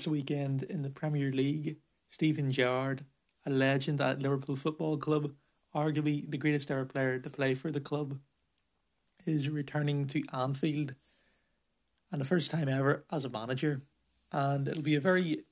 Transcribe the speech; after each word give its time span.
this 0.00 0.08
weekend 0.08 0.62
in 0.62 0.80
the 0.80 0.88
Premier 0.88 1.30
League, 1.30 1.76
Steven 2.08 2.50
Gerrard, 2.50 3.04
a 3.44 3.50
legend 3.50 4.00
at 4.00 4.18
Liverpool 4.18 4.56
Football 4.56 4.96
Club, 4.96 5.30
arguably 5.74 6.24
the 6.30 6.38
greatest 6.38 6.70
ever 6.70 6.86
player 6.86 7.18
to 7.18 7.28
play 7.28 7.54
for 7.54 7.70
the 7.70 7.82
club, 7.82 8.18
is 9.26 9.50
returning 9.50 10.06
to 10.06 10.22
Anfield 10.32 10.94
and 12.10 12.18
the 12.18 12.24
first 12.24 12.50
time 12.50 12.66
ever 12.66 13.04
as 13.12 13.26
a 13.26 13.28
manager. 13.28 13.82
And 14.32 14.66
it'll 14.66 14.82
be 14.82 14.94
a 14.94 15.00
very 15.00 15.44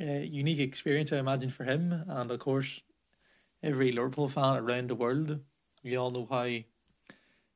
uh, 0.00 0.22
unique 0.22 0.60
experience, 0.60 1.12
I 1.12 1.18
imagine, 1.18 1.50
for 1.50 1.64
him. 1.64 2.04
And 2.06 2.30
of 2.30 2.38
course, 2.38 2.82
every 3.60 3.90
Liverpool 3.90 4.28
fan 4.28 4.58
around 4.58 4.88
the 4.88 4.94
world. 4.94 5.40
We 5.82 5.96
all 5.96 6.12
know 6.12 6.28
how, 6.30 6.44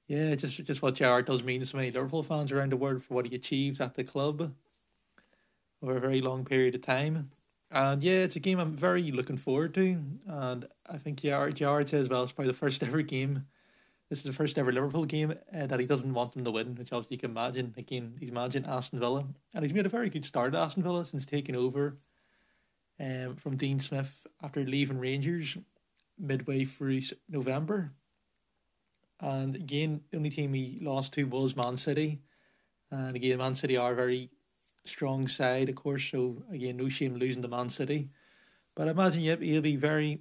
yeah, 0.08 0.34
just 0.34 0.64
just 0.64 0.82
what 0.82 0.96
Gerrard 0.96 1.26
does 1.26 1.44
mean 1.44 1.60
to 1.60 1.66
so 1.66 1.76
many 1.76 1.92
Liverpool 1.92 2.24
fans 2.24 2.50
around 2.50 2.72
the 2.72 2.76
world 2.76 3.04
for 3.04 3.14
what 3.14 3.28
he 3.28 3.36
achieves 3.36 3.80
at 3.80 3.94
the 3.94 4.02
club 4.02 4.52
over 5.82 5.96
a 5.96 6.00
very 6.00 6.20
long 6.20 6.44
period 6.44 6.74
of 6.74 6.82
time. 6.82 7.30
And 7.70 8.02
yeah, 8.02 8.22
it's 8.24 8.36
a 8.36 8.40
game 8.40 8.58
I'm 8.58 8.74
very 8.74 9.10
looking 9.12 9.36
forward 9.36 9.74
to. 9.74 10.00
And 10.26 10.66
I 10.88 10.98
think 10.98 11.20
Gerrard, 11.20 11.56
Gerrard 11.56 11.88
says, 11.88 12.08
well, 12.08 12.22
it's 12.22 12.32
probably 12.32 12.52
the 12.52 12.58
first 12.58 12.82
ever 12.82 13.02
game. 13.02 13.46
This 14.08 14.18
is 14.18 14.24
the 14.24 14.32
first 14.32 14.58
ever 14.58 14.72
Liverpool 14.72 15.04
game 15.04 15.34
uh, 15.54 15.66
that 15.66 15.78
he 15.78 15.86
doesn't 15.86 16.12
want 16.12 16.34
them 16.34 16.42
to 16.44 16.50
win, 16.50 16.74
which 16.74 16.92
obviously 16.92 17.14
you 17.14 17.20
can 17.20 17.30
imagine. 17.30 17.74
Again, 17.76 18.16
he's 18.18 18.32
managing 18.32 18.66
Aston 18.66 18.98
Villa. 18.98 19.24
And 19.54 19.64
he's 19.64 19.72
made 19.72 19.86
a 19.86 19.90
very 19.90 20.10
good 20.10 20.24
start 20.24 20.54
at 20.54 20.60
Aston 20.60 20.82
Villa 20.82 21.06
since 21.06 21.24
taking 21.24 21.54
over 21.54 21.96
um, 22.98 23.36
from 23.36 23.56
Dean 23.56 23.78
Smith 23.78 24.26
after 24.42 24.64
leaving 24.64 24.98
Rangers 24.98 25.56
midway 26.18 26.64
through 26.64 27.02
November. 27.28 27.92
And 29.20 29.54
again, 29.54 30.00
the 30.10 30.16
only 30.16 30.30
team 30.30 30.54
he 30.54 30.78
lost 30.82 31.12
to 31.14 31.24
was 31.24 31.54
Man 31.54 31.76
City. 31.76 32.20
And 32.90 33.14
again, 33.14 33.38
Man 33.38 33.54
City 33.54 33.76
are 33.76 33.94
very 33.94 34.30
strong 34.84 35.28
side, 35.28 35.68
of 35.68 35.74
course. 35.74 36.10
So 36.10 36.42
again, 36.52 36.76
no 36.76 36.88
shame 36.88 37.16
losing 37.16 37.42
to 37.42 37.48
Man 37.48 37.70
City. 37.70 38.08
But 38.74 38.88
I 38.88 38.92
imagine 38.92 39.20
yep, 39.22 39.40
he'll 39.40 39.60
be 39.60 39.76
very 39.76 40.20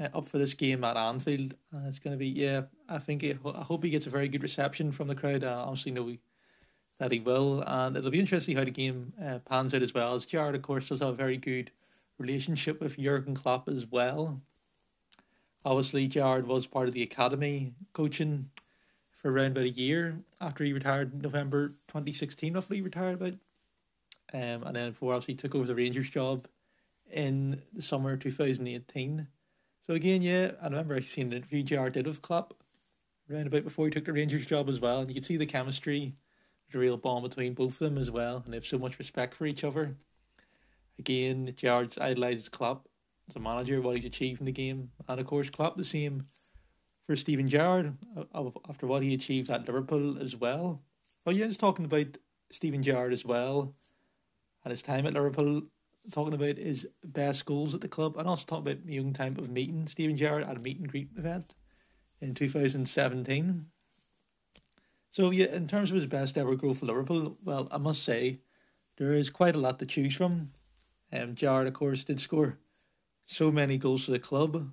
uh, 0.00 0.08
up 0.14 0.28
for 0.28 0.38
this 0.38 0.54
game 0.54 0.84
at 0.84 0.96
Anfield. 0.96 1.54
Uh, 1.74 1.86
it's 1.86 1.98
going 1.98 2.12
to 2.12 2.18
be 2.18 2.28
yeah. 2.28 2.62
I 2.88 2.98
think 2.98 3.22
it, 3.22 3.38
I 3.44 3.62
hope 3.62 3.84
he 3.84 3.90
gets 3.90 4.06
a 4.06 4.10
very 4.10 4.28
good 4.28 4.42
reception 4.42 4.92
from 4.92 5.08
the 5.08 5.14
crowd. 5.14 5.44
I 5.44 5.52
honestly 5.52 5.92
know 5.92 6.14
that 6.98 7.12
he 7.12 7.20
will, 7.20 7.62
and 7.66 7.96
it'll 7.96 8.10
be 8.10 8.20
interesting 8.20 8.56
how 8.56 8.64
the 8.64 8.70
game 8.70 9.12
uh, 9.22 9.38
pans 9.40 9.74
out 9.74 9.82
as 9.82 9.94
well. 9.94 10.14
As 10.14 10.26
Gerrard, 10.26 10.54
of 10.54 10.62
course, 10.62 10.88
does 10.88 11.00
have 11.00 11.08
a 11.08 11.12
very 11.12 11.36
good 11.36 11.70
relationship 12.18 12.80
with 12.80 12.98
Jurgen 12.98 13.34
Klopp 13.34 13.68
as 13.68 13.86
well. 13.86 14.40
Obviously, 15.64 16.06
Gerrard 16.06 16.46
was 16.46 16.66
part 16.66 16.88
of 16.88 16.94
the 16.94 17.02
academy 17.02 17.72
coaching 17.92 18.50
for 19.12 19.30
around 19.30 19.52
about 19.52 19.64
a 19.64 19.70
year 19.70 20.18
after 20.40 20.64
he 20.64 20.72
retired 20.72 21.12
in 21.12 21.20
November 21.20 21.68
2016, 21.88 22.54
roughly 22.54 22.82
retired 22.82 23.14
about 23.14 23.34
um, 24.32 24.62
and 24.64 24.76
then 24.76 24.92
for 24.92 25.12
obviously 25.12 25.34
took 25.34 25.54
over 25.54 25.66
the 25.66 25.74
Rangers 25.74 26.10
job 26.10 26.46
in 27.10 27.62
the 27.72 27.82
summer 27.82 28.16
2018. 28.16 29.26
So 29.86 29.94
again, 29.94 30.22
yeah, 30.22 30.52
I 30.60 30.64
remember 30.64 30.94
I 30.94 31.00
seen 31.00 31.28
an 31.28 31.34
interview 31.34 31.62
JR 31.62 31.88
did 31.88 32.06
with 32.06 32.22
Klopp 32.22 32.54
around 33.30 33.46
about 33.46 33.64
before 33.64 33.86
he 33.86 33.90
took 33.90 34.04
the 34.04 34.12
Rangers 34.12 34.46
job 34.46 34.68
as 34.68 34.80
well, 34.80 35.00
and 35.00 35.08
you 35.08 35.14
could 35.14 35.24
see 35.24 35.36
the 35.36 35.46
chemistry, 35.46 36.14
the 36.70 36.78
real 36.78 36.96
bond 36.96 37.28
between 37.28 37.54
both 37.54 37.72
of 37.72 37.78
them 37.78 37.98
as 37.98 38.10
well, 38.10 38.42
and 38.44 38.52
they 38.52 38.56
have 38.56 38.66
so 38.66 38.78
much 38.78 38.98
respect 38.98 39.34
for 39.34 39.46
each 39.46 39.64
other. 39.64 39.96
Again, 40.98 41.52
Gerrard's 41.56 41.98
idolizes 41.98 42.48
Klopp 42.48 42.88
as 43.28 43.36
a 43.36 43.40
manager, 43.40 43.80
what 43.80 43.96
he's 43.96 44.04
achieved 44.04 44.40
in 44.40 44.46
the 44.46 44.52
game, 44.52 44.90
and 45.08 45.20
of 45.20 45.26
course 45.26 45.50
Klopp 45.50 45.76
the 45.76 45.84
same 45.84 46.26
for 47.06 47.16
Steven 47.16 47.48
Gerrard 47.48 47.96
uh, 48.16 48.50
after 48.68 48.86
what 48.86 49.02
he 49.02 49.14
achieved 49.14 49.50
at 49.50 49.66
Liverpool 49.66 50.18
as 50.18 50.36
well. 50.36 50.82
Well, 51.24 51.34
yeah, 51.34 51.46
just 51.46 51.60
talking 51.60 51.84
about 51.84 52.18
Steven 52.50 52.82
Gerrard 52.82 53.12
as 53.12 53.24
well 53.24 53.74
and 54.64 54.70
his 54.70 54.82
time 54.82 55.06
at 55.06 55.14
Liverpool, 55.14 55.62
talking 56.10 56.34
about 56.34 56.56
his 56.56 56.86
best 57.04 57.44
goals 57.46 57.74
at 57.74 57.80
the 57.80 57.88
club, 57.88 58.16
and 58.16 58.28
also 58.28 58.44
talking 58.46 58.72
about 58.72 58.84
my 58.84 58.92
young 58.92 59.12
time 59.12 59.36
of 59.38 59.50
meeting 59.50 59.86
Steven 59.86 60.16
Gerrard 60.16 60.44
at 60.44 60.56
a 60.56 60.60
meet 60.60 60.78
and 60.78 60.90
greet 60.90 61.10
event 61.16 61.54
in 62.20 62.34
2017. 62.34 63.66
So, 65.10 65.30
yeah, 65.30 65.46
in 65.46 65.68
terms 65.68 65.90
of 65.90 65.96
his 65.96 66.06
best 66.06 66.38
ever 66.38 66.54
goal 66.54 66.74
for 66.74 66.86
Liverpool, 66.86 67.36
well, 67.44 67.68
I 67.70 67.78
must 67.78 68.02
say 68.02 68.40
there 68.96 69.12
is 69.12 69.30
quite 69.30 69.54
a 69.54 69.58
lot 69.58 69.78
to 69.78 69.86
choose 69.86 70.16
from. 70.16 70.52
Um, 71.12 71.34
Gerrard, 71.34 71.66
of 71.66 71.74
course, 71.74 72.04
did 72.04 72.20
score 72.20 72.58
so 73.24 73.52
many 73.52 73.76
goals 73.76 74.04
for 74.04 74.10
the 74.10 74.18
club. 74.18 74.70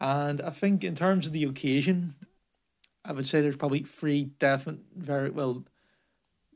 And 0.00 0.40
I 0.40 0.50
think 0.50 0.82
in 0.82 0.94
terms 0.94 1.26
of 1.26 1.32
the 1.32 1.44
occasion, 1.44 2.14
I 3.04 3.12
would 3.12 3.26
say 3.26 3.40
there's 3.40 3.56
probably 3.56 3.80
three 3.80 4.24
definite, 4.24 4.80
very 4.96 5.30
well, 5.30 5.64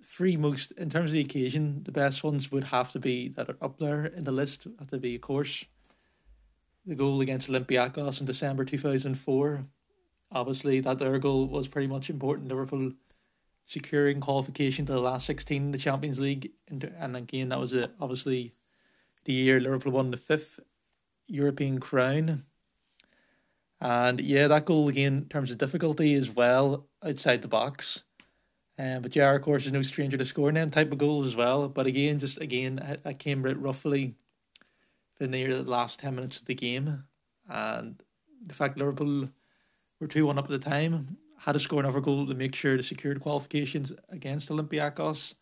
three 0.07 0.37
most 0.37 0.73
in 0.73 0.89
terms 0.89 1.11
of 1.11 1.13
the 1.13 1.21
occasion, 1.21 1.83
the 1.83 1.93
best 1.93 2.23
ones 2.23 2.53
would 2.53 2.65
have 2.65 2.93
to 2.93 3.01
be 3.01 3.29
that 3.31 3.51
are 3.51 3.59
up 3.61 3.79
there 3.79 4.07
in 4.07 4.25
the 4.25 4.33
list. 4.33 4.67
Have 4.79 4.91
to 4.91 4.99
be, 4.99 5.17
of 5.17 5.21
course, 5.21 5.65
the 6.87 6.95
goal 6.95 7.21
against 7.21 7.51
Olympiacos 7.51 8.21
in 8.21 8.27
December 8.27 8.65
two 8.65 8.79
thousand 8.79 9.17
four. 9.17 9.67
Obviously, 10.31 10.81
that 10.81 10.99
their 10.99 11.19
goal 11.19 11.47
was 11.47 11.69
pretty 11.69 11.89
much 11.89 12.09
important. 12.09 12.49
Liverpool 12.49 12.93
securing 13.65 14.21
qualification 14.21 14.87
to 14.87 14.93
the 14.93 15.01
last 15.01 15.27
sixteen 15.27 15.63
in 15.65 15.73
the 15.73 15.79
Champions 15.79 16.21
League, 16.21 16.53
and 16.69 17.17
again 17.17 17.49
that 17.49 17.61
was 17.61 17.73
a, 17.73 17.91
obviously 18.01 18.55
the 19.25 19.33
year 19.33 19.59
Liverpool 19.59 19.93
won 19.93 20.13
the 20.13 20.17
fifth 20.17 20.61
European 21.27 21.81
crown. 21.81 22.45
And 23.81 24.21
yeah, 24.21 24.47
that 24.49 24.65
goal 24.65 24.89
again 24.89 25.19
in 25.19 25.29
terms 25.29 25.51
of 25.51 25.59
difficulty 25.59 26.15
as 26.15 26.31
well 26.31 26.87
outside 27.05 27.43
the 27.43 27.49
box 27.49 28.05
um, 28.79 29.03
but 29.03 29.13
JR, 29.13 29.23
of 29.23 29.43
course, 29.43 29.65
is 29.65 29.73
no 29.73 29.83
stranger 29.83 30.17
to 30.19 30.27
scoring 30.27 30.55
them 30.55 30.71
type 30.71 30.93
of 30.93 30.99
goals 30.99 31.27
as 31.27 31.37
well. 31.37 31.69
But 31.69 31.87
again, 31.87 32.19
just 32.19 32.41
again, 32.41 32.81
I, 32.83 33.11
I 33.11 33.13
came 33.15 33.43
right 33.43 33.59
roughly 33.59 34.15
for 35.15 35.27
near 35.27 35.55
the 35.55 35.71
last 35.71 35.99
10 36.01 36.15
minutes 36.15 36.41
of 36.41 36.47
the 36.47 36.55
game. 36.55 37.05
And 37.49 38.03
the 38.45 38.55
fact 38.55 38.77
Liverpool 38.77 39.31
were 39.99 40.07
2 40.07 40.27
1 40.27 40.39
up 40.39 40.45
at 40.45 40.51
the 40.51 40.59
time, 40.59 41.17
had 41.39 41.53
to 41.53 41.59
score 41.59 41.81
another 41.81 42.01
goal 42.01 42.27
to 42.27 42.35
make 42.35 42.55
sure 42.55 42.77
to 42.77 42.83
secure 42.83 43.15
the 43.15 43.21
qualifications 43.21 43.93
against 44.11 44.51
Olympiacos. 44.51 45.35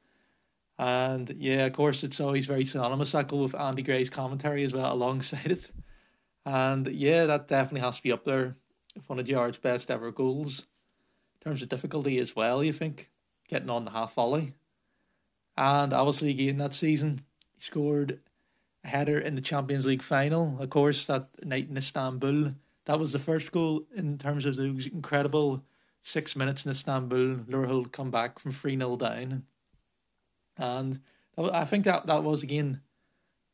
And 0.79 1.35
yeah, 1.39 1.67
of 1.67 1.73
course, 1.73 2.05
it's 2.05 2.21
always 2.21 2.47
very 2.47 2.65
synonymous 2.65 3.13
that 3.13 3.29
goal 3.29 3.45
with 3.45 3.55
Andy 3.55 3.83
Gray's 3.83 4.11
commentary 4.11 4.63
as 4.65 4.73
well 4.73 4.93
alongside 4.93 5.51
it. 5.51 5.71
And 6.47 6.87
yeah, 6.89 7.27
that 7.27 7.49
definitely 7.49 7.81
has 7.81 7.97
to 7.97 8.03
be 8.03 8.13
up 8.13 8.25
there. 8.25 8.57
One 9.09 9.19
of 9.19 9.27
Gerrard's 9.27 9.59
best 9.59 9.91
ever 9.91 10.13
goals. 10.13 10.61
In 10.61 11.51
terms 11.51 11.63
of 11.63 11.69
difficulty 11.69 12.19
as 12.19 12.37
well, 12.37 12.63
you 12.63 12.73
think? 12.73 13.11
Getting 13.49 13.71
on 13.71 13.85
the 13.85 13.91
half 13.91 14.15
volley. 14.15 14.55
And 15.57 15.93
obviously, 15.93 16.31
again, 16.31 16.59
that 16.59 16.75
season, 16.75 17.23
he 17.55 17.61
scored 17.61 18.21
a 18.83 18.89
header 18.89 19.19
in 19.19 19.35
the 19.35 19.41
Champions 19.41 19.87
League 19.87 20.03
final. 20.03 20.57
Of 20.61 20.71
course, 20.71 21.07
that 21.07 21.29
night 21.45 21.69
in 21.69 21.77
Istanbul, 21.77 22.55
that 22.87 22.99
was 22.99 23.13
the 23.13 23.19
first 23.19 23.53
goal 23.53 23.85
in 23.95 24.19
terms 24.19 24.45
of 24.45 24.57
those 24.57 24.87
incredible 24.87 25.65
six 26.03 26.37
minutes 26.37 26.65
in 26.65 26.71
Istanbul. 26.71 27.45
Liverpool 27.47 27.87
come 27.87 28.11
back 28.11 28.39
from 28.39 28.53
3 28.53 28.77
0 28.77 28.97
down. 28.97 29.45
And 30.57 31.01
I 31.37 31.65
think 31.65 31.85
that, 31.85 32.07
that 32.07 32.23
was, 32.23 32.43
again, 32.43 32.81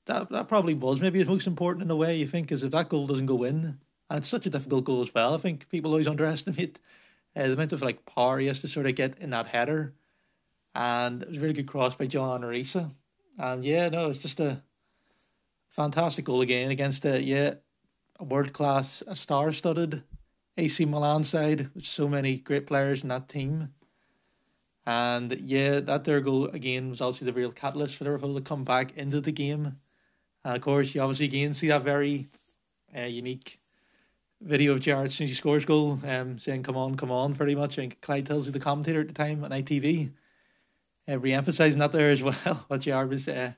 that, 0.06 0.30
that 0.30 0.48
probably 0.48 0.74
was 0.74 1.00
maybe 1.00 1.22
the 1.22 1.30
most 1.30 1.46
important 1.46 1.84
in 1.84 1.90
a 1.90 1.96
way, 1.96 2.16
you 2.16 2.26
think, 2.26 2.50
is 2.50 2.62
if 2.62 2.72
that 2.72 2.88
goal 2.88 3.06
doesn't 3.06 3.26
go 3.26 3.42
in, 3.44 3.78
and 4.08 4.18
it's 4.18 4.28
such 4.28 4.46
a 4.46 4.50
difficult 4.50 4.84
goal 4.84 5.00
as 5.00 5.14
well, 5.14 5.34
I 5.34 5.38
think 5.38 5.68
people 5.68 5.92
always 5.92 6.08
underestimate 6.08 6.78
uh, 7.36 7.46
the 7.46 7.52
amount 7.52 7.72
of 7.72 7.82
like 7.82 8.04
power 8.06 8.38
he 8.38 8.46
has 8.46 8.60
to 8.60 8.68
sort 8.68 8.86
of 8.86 8.94
get 8.94 9.18
in 9.18 9.30
that 9.30 9.48
header, 9.48 9.94
and 10.74 11.22
it 11.22 11.28
was 11.28 11.38
a 11.38 11.40
really 11.40 11.54
good 11.54 11.66
cross 11.66 11.94
by 11.94 12.06
John 12.06 12.28
Arne 12.28 12.42
Riise. 12.42 12.90
And 13.38 13.64
yeah, 13.64 13.88
no, 13.88 14.10
it's 14.10 14.22
just 14.22 14.40
a 14.40 14.62
fantastic 15.70 16.24
goal 16.24 16.40
again 16.40 16.70
against 16.70 17.04
a 17.04 17.22
yeah 17.22 17.54
a 18.18 18.24
world 18.24 18.52
class, 18.52 19.02
a 19.06 19.16
star 19.16 19.50
studded 19.50 20.02
AC 20.56 20.84
Milan 20.84 21.24
side, 21.24 21.70
with 21.74 21.86
so 21.86 22.06
many 22.06 22.36
great 22.36 22.66
players 22.66 23.02
in 23.02 23.08
that 23.08 23.28
team. 23.28 23.72
And 24.86 25.32
yeah, 25.40 25.80
that 25.80 26.04
their 26.04 26.20
goal 26.20 26.46
again 26.48 26.90
was 26.90 27.00
obviously 27.00 27.26
the 27.26 27.32
real 27.32 27.52
catalyst 27.52 27.96
for 27.96 28.04
Liverpool 28.04 28.34
to 28.34 28.40
come 28.40 28.64
back 28.64 28.96
into 28.96 29.20
the 29.20 29.32
game. 29.32 29.78
And 30.44 30.56
of 30.56 30.62
course, 30.62 30.94
you 30.94 31.00
obviously 31.00 31.26
again 31.26 31.54
see 31.54 31.68
that 31.68 31.82
very 31.82 32.28
uh, 32.96 33.04
unique 33.04 33.59
video 34.40 34.72
of 34.72 34.80
Gerrard 34.80 35.06
as 35.06 35.18
he 35.18 35.28
scores 35.28 35.64
goal, 35.64 36.00
um, 36.06 36.38
saying 36.38 36.62
"Come 36.62 36.76
on, 36.76 36.96
come 36.96 37.10
on," 37.10 37.34
pretty 37.34 37.54
much. 37.54 37.78
And 37.78 37.98
Clive 38.00 38.24
Tyldesley, 38.24 38.52
the 38.52 38.60
commentator 38.60 39.00
at 39.00 39.08
the 39.08 39.14
time 39.14 39.44
on 39.44 39.50
ITV, 39.50 40.12
uh, 41.08 41.18
re-emphasizing 41.18 41.78
that 41.80 41.92
there 41.92 42.10
as 42.10 42.22
well. 42.44 42.64
what 42.68 42.80
Gerrard 42.80 43.10
was 43.10 43.28
uh, 43.28 43.52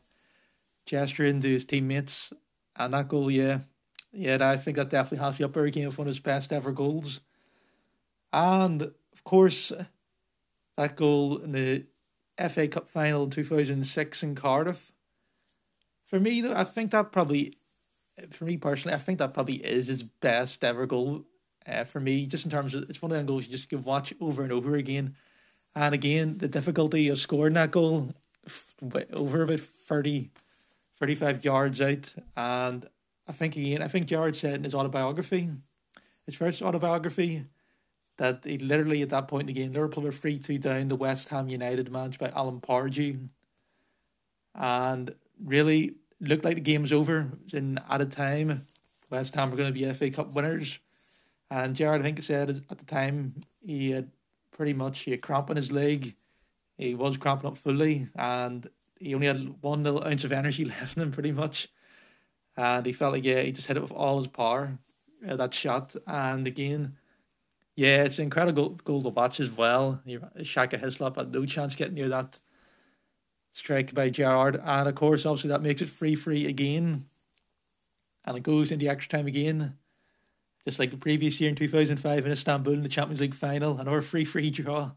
gesturing 0.87 1.41
to 1.41 1.49
his 1.49 1.65
teammates, 1.65 2.33
and 2.77 2.95
that 2.95 3.09
goal, 3.09 3.31
yeah, 3.31 3.61
yeah, 4.13 4.39
I 4.41 4.57
think 4.57 4.77
that 4.77 4.91
definitely 4.91 5.25
has 5.25 5.39
the 5.39 5.45
upper 5.45 5.69
game 5.71 5.89
of 5.89 5.99
one 5.99 6.07
of 6.07 6.11
his 6.11 6.21
best 6.21 6.53
ever 6.53 6.73
goals. 6.73 7.21
And 8.33 8.83
of 8.83 9.25
course, 9.25 9.73
that 10.77 10.97
goal 10.97 11.39
in 11.39 11.53
the 11.53 11.87
FA 12.49 12.67
Cup 12.69 12.89
final 12.89 13.25
in 13.25 13.31
two 13.31 13.45
thousand 13.45 13.85
six 13.85 14.23
in 14.23 14.35
Cardiff. 14.35 14.93
For 16.05 16.21
me, 16.21 16.41
though, 16.41 16.55
I 16.55 16.65
think 16.65 16.91
that 16.91 17.13
probably 17.13 17.55
for 18.31 18.45
me 18.45 18.57
personally, 18.57 18.95
I 18.95 18.99
think 18.99 19.19
that 19.19 19.35
probably 19.35 19.57
is 19.57 19.87
his 19.87 20.03
best 20.03 20.63
ever 20.65 20.87
goal. 20.87 21.25
Uh, 21.67 21.85
for 21.85 22.01
me, 22.01 22.27
just 22.27 22.45
in 22.45 22.51
terms 22.51 22.75
of 22.75 22.89
it's 22.91 23.01
one 23.01 23.13
of 23.13 23.17
them 23.17 23.27
goals 23.27 23.45
you 23.45 23.51
just 23.53 23.69
can 23.69 23.85
watch 23.85 24.13
over 24.21 24.43
and 24.43 24.53
over 24.53 24.75
again, 24.75 25.15
and 25.77 25.95
again 25.95 26.39
the 26.39 26.49
difficulty 26.49 27.09
of 27.09 27.19
scoring 27.19 27.55
that 27.55 27.71
goal 27.71 28.13
over 29.13 29.43
about 29.43 29.61
30, 29.61 30.31
35 30.99 31.45
yards 31.45 31.81
out. 31.81 32.15
And 32.37 32.89
I 33.29 33.33
think 33.33 33.57
again, 33.57 33.81
I 33.81 33.89
think 33.89 34.07
Gerrard 34.07 34.35
said 34.35 34.55
in 34.55 34.65
his 34.65 34.75
autobiography, 34.75 35.51
his 36.27 36.35
first 36.35 36.63
autobiography, 36.63 37.47
that 38.19 38.45
he 38.45 38.59
literally 38.59 39.03
at 39.03 39.11
that 39.11 39.29
point 39.29 39.43
in 39.43 39.55
the 39.55 39.61
game, 39.61 39.73
Liverpool 39.73 40.03
were 40.03 40.13
3 40.13 40.39
2 40.39 40.59
down 40.59 40.89
the 40.89 40.97
West 40.97 41.29
Ham 41.29 41.49
United 41.49 41.91
match 41.91 42.19
by 42.19 42.31
Alan 42.31 42.61
Pardew. 42.61 43.29
And 44.55 45.15
really 45.43 45.95
looked 46.23 46.45
like 46.45 46.55
the 46.55 46.61
game 46.61 46.83
was 46.83 46.93
over. 46.93 47.21
It 47.21 47.45
was 47.45 47.55
in 47.55 47.79
added 47.89 48.13
time. 48.13 48.63
West 49.11 49.35
Ham 49.35 49.51
were 49.51 49.57
going 49.57 49.73
to 49.73 49.79
be 49.79 49.91
FA 49.93 50.11
Cup 50.11 50.33
winners. 50.33 50.79
And 51.51 51.77
Gerrard, 51.77 52.01
I 52.01 52.05
think, 52.05 52.23
said 52.23 52.65
at 52.71 52.79
the 52.79 52.85
time 52.85 53.35
he 53.61 53.91
had 53.91 54.11
pretty 54.53 54.73
much 54.73 55.01
he 55.01 55.11
had 55.11 55.21
cramp 55.21 55.51
in 55.51 55.57
his 55.57 55.73
leg. 55.73 56.15
He 56.79 56.95
was 56.95 57.19
cramping 57.19 57.49
up 57.49 57.59
fully, 57.59 58.09
and 58.17 58.67
he 58.99 59.15
only 59.15 59.27
had 59.27 59.63
one 59.63 59.83
little 59.83 60.05
ounce 60.05 60.25
of 60.25 60.33
energy 60.33 60.65
left 60.65 60.97
in 60.97 61.03
him, 61.03 61.13
pretty 61.13 61.33
much. 61.33 61.69
And 62.57 62.87
he 62.87 62.93
felt 62.93 63.13
like 63.13 63.25
yeah, 63.25 63.43
he 63.43 63.53
just 63.53 63.67
hit 63.67 63.77
it 63.77 63.83
with 63.83 63.93
all 63.93 64.17
his 64.19 64.29
power, 64.29 64.79
uh, 65.29 65.37
that 65.37 65.53
shot. 65.53 65.95
And 66.07 66.47
again, 66.47 66.97
yeah, 67.77 68.05
it's 68.05 68.19
an 68.19 68.25
incredible 68.25 68.71
goal 68.85 69.03
to 69.03 69.09
watch 69.11 69.41
as 69.41 69.51
well. 69.51 70.03
Shaka 70.43 70.79
Hislop 70.79 71.17
had 71.17 71.33
no 71.33 71.45
chance 71.47 71.75
getting 71.75 71.95
near 71.95 72.09
that 72.09 72.39
strike 73.53 73.95
by 73.95 74.11
Gerrard, 74.11 74.61
and 74.63 74.89
of 74.89 74.95
course, 74.95 75.25
obviously 75.25 75.51
that 75.51 75.63
makes 75.63 75.83
it 75.83 75.91
free 75.91 76.15
free 76.15 76.47
again, 76.47 77.07
and 78.25 78.37
it 78.37 78.43
goes 78.43 78.71
into 78.71 78.87
extra 78.87 79.19
time 79.19 79.27
again 79.27 79.77
just 80.65 80.79
like 80.79 80.91
the 80.91 80.97
previous 80.97 81.41
year 81.41 81.51
in 81.51 81.57
2005 81.57 82.25
in 82.25 82.33
Istanbul 82.33 82.73
in 82.73 82.83
the 82.83 82.89
Champions 82.89 83.21
League 83.21 83.35
final, 83.35 83.79
another 83.79 84.03
free 84.03 84.25
free 84.25 84.51
draw. 84.51 84.93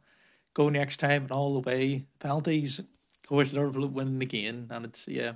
Go 0.53 0.69
next 0.69 0.97
time 0.97 1.23
and 1.23 1.31
all 1.31 1.59
the 1.59 1.69
way. 1.69 2.05
Penalties. 2.19 2.79
Of 2.79 3.27
course, 3.27 3.51
Liverpool 3.51 3.87
winning 3.87 4.21
again. 4.21 4.67
And 4.69 4.85
it's, 4.85 5.07
yeah, 5.07 5.33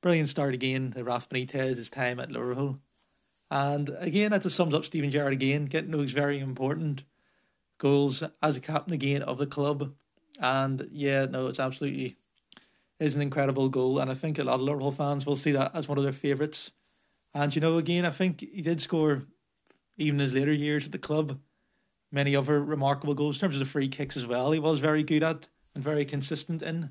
brilliant 0.00 0.28
start 0.28 0.54
again. 0.54 0.94
Rafa 0.96 1.28
Benitez's 1.28 1.90
time 1.90 2.20
at 2.20 2.30
Liverpool. 2.30 2.78
And 3.50 3.90
again, 3.98 4.30
that 4.30 4.42
just 4.42 4.56
sums 4.56 4.74
up 4.74 4.84
Steven 4.84 5.10
Gerrard 5.10 5.32
again, 5.32 5.64
getting 5.64 5.90
those 5.90 6.12
very 6.12 6.38
important 6.38 7.04
goals 7.78 8.22
as 8.42 8.56
a 8.56 8.60
captain 8.60 8.92
again 8.92 9.22
of 9.22 9.38
the 9.38 9.46
club. 9.46 9.94
And 10.38 10.88
yeah, 10.92 11.24
no, 11.24 11.46
it's 11.46 11.58
absolutely 11.58 12.16
is 12.98 13.14
an 13.14 13.22
incredible 13.22 13.68
goal. 13.68 13.98
And 13.98 14.10
I 14.10 14.14
think 14.14 14.38
a 14.38 14.44
lot 14.44 14.56
of 14.56 14.62
Liverpool 14.62 14.92
fans 14.92 15.26
will 15.26 15.36
see 15.36 15.52
that 15.52 15.74
as 15.74 15.88
one 15.88 15.98
of 15.98 16.04
their 16.04 16.12
favourites. 16.12 16.72
And 17.34 17.54
you 17.54 17.60
know, 17.60 17.78
again, 17.78 18.04
I 18.04 18.10
think 18.10 18.40
he 18.40 18.62
did 18.62 18.80
score 18.80 19.24
even 19.96 20.18
his 20.18 20.34
later 20.34 20.52
years 20.52 20.86
at 20.86 20.92
the 20.92 20.98
club. 20.98 21.38
Many 22.10 22.34
other 22.34 22.64
remarkable 22.64 23.14
goals 23.14 23.36
in 23.36 23.40
terms 23.40 23.56
of 23.56 23.60
the 23.60 23.66
free 23.66 23.88
kicks 23.88 24.16
as 24.16 24.26
well. 24.26 24.50
He 24.52 24.60
was 24.60 24.80
very 24.80 25.02
good 25.02 25.22
at 25.22 25.48
and 25.74 25.84
very 25.84 26.06
consistent 26.06 26.62
in. 26.62 26.90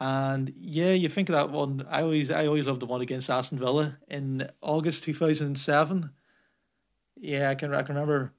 And 0.00 0.52
yeah, 0.56 0.92
you 0.92 1.08
think 1.08 1.28
of 1.28 1.34
that 1.34 1.50
one. 1.50 1.86
I 1.88 2.02
always, 2.02 2.30
I 2.30 2.46
always 2.46 2.66
loved 2.66 2.80
the 2.80 2.86
one 2.86 3.00
against 3.00 3.30
Aston 3.30 3.58
Villa 3.58 3.98
in 4.08 4.48
August 4.60 5.04
two 5.04 5.14
thousand 5.14 5.56
seven. 5.56 6.10
Yeah, 7.16 7.50
I 7.50 7.54
can, 7.54 7.74
I 7.74 7.82
can 7.82 7.94
remember 7.94 8.32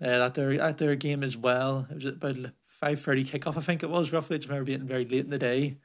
uh, 0.00 0.26
at 0.26 0.34
their 0.34 0.52
at 0.60 0.78
their 0.78 0.96
game 0.96 1.22
as 1.22 1.36
well. 1.36 1.86
It 1.90 1.94
was 1.96 2.04
about 2.04 2.36
five 2.80 3.00
thirty 3.00 3.24
kickoff, 3.24 3.56
I 3.56 3.60
think 3.60 3.82
it 3.82 3.90
was 3.90 4.12
roughly. 4.12 4.36
It's 4.36 4.46
remember 4.46 4.66
being 4.66 4.86
very 4.86 5.04
late 5.04 5.24
in 5.24 5.30
the 5.30 5.38
day. 5.38 5.76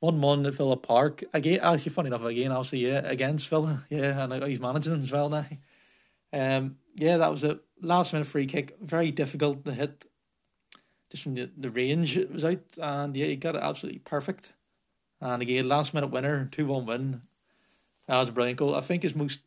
One 0.00 0.20
one 0.20 0.44
at 0.46 0.54
Villa 0.54 0.76
Park 0.76 1.24
again. 1.32 1.60
Actually, 1.62 1.92
funny 1.92 2.08
enough, 2.08 2.24
again, 2.24 2.52
obviously, 2.52 2.86
yeah, 2.86 3.00
against 3.04 3.48
Villa, 3.48 3.84
yeah, 3.88 4.24
and 4.24 4.44
he's 4.44 4.60
managing 4.60 5.02
as 5.02 5.10
well 5.10 5.28
now. 5.28 5.46
Um, 6.32 6.76
yeah, 6.94 7.16
that 7.16 7.30
was 7.30 7.44
a 7.44 7.60
last 7.80 8.12
minute 8.12 8.26
free 8.26 8.46
kick, 8.46 8.76
very 8.80 9.10
difficult 9.10 9.64
to 9.64 9.72
hit. 9.72 10.04
Just 11.10 11.22
from 11.22 11.34
the, 11.34 11.50
the 11.56 11.70
range 11.70 12.16
it 12.16 12.32
was 12.32 12.44
out, 12.44 12.76
and 12.80 13.16
yeah, 13.16 13.26
he 13.26 13.36
got 13.36 13.54
it 13.54 13.62
absolutely 13.62 14.00
perfect. 14.00 14.52
And 15.20 15.40
again, 15.40 15.68
last 15.68 15.94
minute 15.94 16.10
winner, 16.10 16.48
two 16.50 16.66
one 16.66 16.86
win. 16.86 17.22
That 18.06 18.18
was 18.18 18.28
a 18.28 18.32
brilliant 18.32 18.58
goal. 18.58 18.74
I 18.74 18.80
think 18.80 19.04
his 19.04 19.14
most 19.14 19.40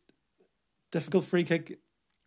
difficult 0.90 1.24
free 1.24 1.44
kick 1.44 1.78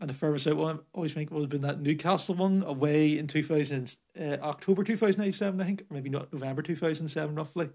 and 0.01 0.09
the 0.09 0.13
furthest 0.13 0.48
out 0.48 0.57
one 0.57 0.77
I 0.77 0.81
always 0.94 1.13
think 1.13 1.31
would 1.31 1.42
have 1.42 1.50
been 1.50 1.62
that 1.62 1.80
Newcastle 1.80 2.36
one 2.36 2.63
away 2.63 3.18
in 3.18 3.27
two 3.27 3.44
thousand 3.44 3.95
uh, 4.19 4.38
October 4.42 4.83
two 4.83 4.98
thousand 4.98 5.21
eighty 5.21 5.31
seven, 5.31 5.62
I 5.62 5.65
think, 5.65 5.86
maybe 5.89 6.09
not 6.09 6.33
November 6.33 6.63
two 6.63 6.75
thousand 6.75 7.07
seven, 7.07 7.36
roughly. 7.36 7.69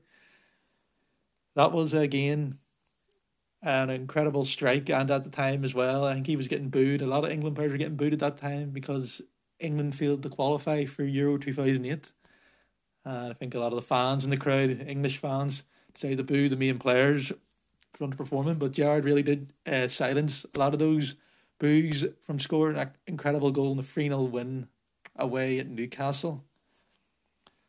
That 1.54 1.72
was 1.72 1.94
again 1.94 2.58
an 3.62 3.90
incredible 3.90 4.44
strike, 4.44 4.90
and 4.90 5.10
at 5.10 5.24
the 5.24 5.30
time 5.30 5.64
as 5.64 5.74
well, 5.74 6.04
I 6.04 6.14
think 6.14 6.26
he 6.26 6.36
was 6.36 6.48
getting 6.48 6.68
booed. 6.68 7.00
A 7.00 7.06
lot 7.06 7.24
of 7.24 7.30
England 7.30 7.56
players 7.56 7.72
were 7.72 7.78
getting 7.78 7.96
booed 7.96 8.12
at 8.12 8.18
that 8.18 8.36
time 8.36 8.70
because 8.70 9.22
England 9.58 9.94
failed 9.94 10.22
to 10.24 10.28
qualify 10.28 10.84
for 10.84 11.04
Euro 11.04 11.38
two 11.38 11.52
thousand 11.52 11.86
eight. 11.86 12.12
And 13.04 13.30
I 13.30 13.34
think 13.34 13.54
a 13.54 13.60
lot 13.60 13.72
of 13.72 13.76
the 13.76 13.86
fans 13.86 14.24
in 14.24 14.30
the 14.30 14.36
crowd, 14.36 14.84
English 14.86 15.18
fans, 15.18 15.62
decided 15.94 16.18
to 16.18 16.24
boo 16.24 16.48
the 16.48 16.56
main 16.56 16.78
players 16.78 17.32
for 17.94 18.08
underperforming. 18.08 18.58
But 18.58 18.72
Gerrard 18.72 19.04
really 19.04 19.22
did 19.22 19.52
uh, 19.64 19.86
silence 19.86 20.44
a 20.52 20.58
lot 20.58 20.72
of 20.72 20.80
those 20.80 21.14
boos 21.58 22.04
from 22.20 22.38
scoring 22.38 22.76
an 22.76 22.90
incredible 23.06 23.50
goal 23.50 23.70
in 23.72 23.76
the 23.76 23.82
3 23.82 24.08
0 24.08 24.22
win 24.22 24.68
away 25.16 25.58
at 25.58 25.68
Newcastle. 25.68 26.44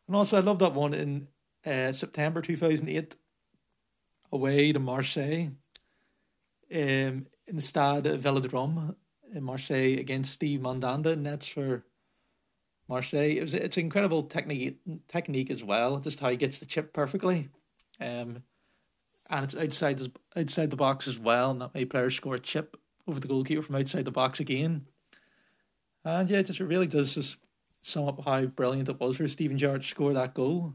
And 0.06 0.16
also, 0.16 0.38
I 0.38 0.40
love 0.40 0.58
that 0.60 0.74
one 0.74 0.94
in 0.94 1.28
uh, 1.66 1.92
September 1.92 2.40
2008 2.40 3.16
away 4.32 4.72
to 4.72 4.78
Marseille 4.78 5.50
um, 6.72 7.26
in 7.46 7.56
the 7.56 7.62
Stade 7.62 8.04
Velodrome 8.04 8.94
in 9.34 9.42
Marseille 9.42 9.98
against 9.98 10.32
Steve 10.32 10.60
Mandanda 10.60 11.16
nets 11.16 11.46
for 11.46 11.84
Marseille. 12.88 13.36
It 13.36 13.42
was 13.42 13.54
it's 13.54 13.76
incredible 13.76 14.22
technique 14.22 14.78
technique 15.08 15.50
as 15.50 15.62
well, 15.62 15.98
just 15.98 16.20
how 16.20 16.30
he 16.30 16.36
gets 16.36 16.58
the 16.58 16.66
chip 16.66 16.92
perfectly. 16.92 17.48
Um, 18.00 18.42
and 19.30 19.44
it's 19.44 19.56
outside 19.56 20.00
outside 20.36 20.70
the 20.70 20.76
box 20.76 21.06
as 21.06 21.18
well. 21.18 21.52
Not 21.54 21.74
many 21.74 21.84
players 21.84 22.16
score 22.16 22.34
a 22.34 22.38
chip 22.38 22.76
over 23.08 23.20
the 23.20 23.28
goalkeeper 23.28 23.62
from 23.62 23.76
outside 23.76 24.04
the 24.04 24.10
box 24.10 24.38
again. 24.40 24.86
And 26.04 26.28
yeah, 26.30 26.38
it 26.38 26.46
just 26.46 26.60
it 26.60 26.64
really 26.64 26.86
does 26.86 27.14
just 27.14 27.38
sum 27.80 28.06
up 28.06 28.24
how 28.24 28.44
brilliant 28.46 28.88
it 28.88 29.00
was 29.00 29.16
for 29.16 29.26
Steven 29.28 29.58
Gerrard 29.58 29.82
to 29.82 29.88
score 29.88 30.12
that 30.12 30.34
goal. 30.34 30.74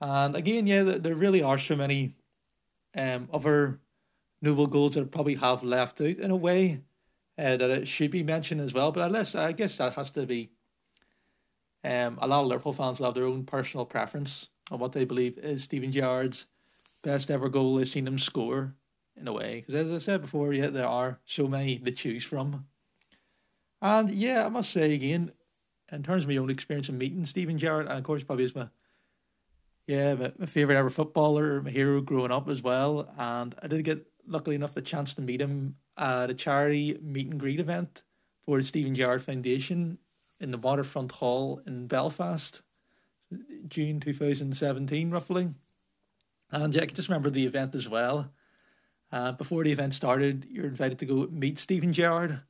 And 0.00 0.34
again, 0.34 0.66
yeah, 0.66 0.82
there 0.82 1.14
really 1.14 1.42
are 1.42 1.58
so 1.58 1.76
many 1.76 2.14
um, 2.96 3.28
other 3.32 3.80
noble 4.42 4.66
goals 4.66 4.94
that 4.94 5.10
probably 5.10 5.34
have 5.36 5.62
left 5.62 6.00
out 6.00 6.16
in 6.16 6.30
a 6.30 6.36
way 6.36 6.80
uh, 7.38 7.56
that 7.56 7.70
it 7.70 7.88
should 7.88 8.10
be 8.10 8.22
mentioned 8.22 8.60
as 8.60 8.74
well. 8.74 8.92
But 8.92 9.06
unless 9.06 9.34
I 9.34 9.52
guess 9.52 9.76
that 9.78 9.94
has 9.94 10.10
to 10.10 10.26
be. 10.26 10.50
Um, 11.82 12.18
a 12.20 12.28
lot 12.28 12.42
of 12.42 12.48
Liverpool 12.48 12.74
fans 12.74 12.98
will 12.98 13.06
have 13.06 13.14
their 13.14 13.24
own 13.24 13.44
personal 13.44 13.86
preference 13.86 14.50
on 14.70 14.80
what 14.80 14.92
they 14.92 15.06
believe 15.06 15.38
is 15.38 15.64
Steven 15.64 15.90
Gerrard's 15.90 16.46
best 17.02 17.30
ever 17.30 17.48
goal 17.48 17.76
they've 17.76 17.88
seen 17.88 18.06
him 18.06 18.18
score 18.18 18.74
in 19.20 19.28
a 19.28 19.32
way. 19.32 19.64
Because 19.66 19.86
as 19.86 19.94
I 19.94 19.98
said 19.98 20.22
before, 20.22 20.52
yeah, 20.52 20.68
there 20.68 20.86
are 20.86 21.20
so 21.24 21.46
many 21.46 21.78
to 21.78 21.92
choose 21.92 22.24
from. 22.24 22.66
And 23.82 24.10
yeah, 24.10 24.46
I 24.46 24.48
must 24.48 24.70
say 24.70 24.94
again, 24.94 25.32
in 25.92 26.02
terms 26.02 26.24
of 26.24 26.28
my 26.28 26.36
own 26.36 26.50
experience 26.50 26.88
of 26.88 26.94
meeting 26.94 27.24
Steven 27.24 27.58
Gerrard, 27.58 27.86
and 27.86 27.98
of 27.98 28.04
course, 28.04 28.24
probably 28.24 28.44
is 28.44 28.54
my 28.54 28.68
yeah, 29.86 30.14
my, 30.14 30.32
my 30.38 30.46
favorite 30.46 30.76
ever 30.76 30.90
footballer, 30.90 31.60
my 31.62 31.70
hero 31.70 32.00
growing 32.00 32.30
up 32.30 32.48
as 32.48 32.62
well. 32.62 33.12
And 33.18 33.56
I 33.60 33.66
did 33.66 33.84
get 33.84 34.06
luckily 34.26 34.54
enough 34.54 34.74
the 34.74 34.82
chance 34.82 35.14
to 35.14 35.22
meet 35.22 35.40
him 35.40 35.76
at 35.96 36.30
a 36.30 36.34
charity 36.34 36.96
meet 37.02 37.28
and 37.28 37.40
greet 37.40 37.58
event 37.58 38.04
for 38.40 38.58
the 38.58 38.62
Steven 38.62 38.94
Gerrard 38.94 39.22
Foundation 39.22 39.98
in 40.38 40.52
the 40.52 40.58
Waterfront 40.58 41.12
Hall 41.12 41.60
in 41.66 41.86
Belfast, 41.88 42.62
June 43.66 44.00
2017, 44.00 45.10
roughly. 45.10 45.50
And 46.52 46.74
yeah, 46.74 46.82
I 46.82 46.86
can 46.86 46.94
just 46.94 47.08
remember 47.08 47.30
the 47.30 47.46
event 47.46 47.74
as 47.74 47.88
well. 47.88 48.30
Uh, 49.12 49.32
before 49.32 49.64
the 49.64 49.72
event 49.72 49.94
started, 49.94 50.46
you're 50.50 50.66
invited 50.66 50.98
to 50.98 51.06
go 51.06 51.28
meet 51.30 51.58
Steven 51.58 51.92
Gerrard. 51.92 52.42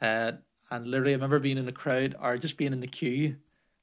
Uh, 0.00 0.32
and 0.70 0.86
literally, 0.86 1.12
I 1.12 1.16
remember 1.16 1.38
being 1.38 1.58
in 1.58 1.66
the 1.66 1.72
crowd 1.72 2.14
or 2.20 2.36
just 2.36 2.56
being 2.56 2.72
in 2.72 2.80
the 2.80 2.86
queue 2.86 3.36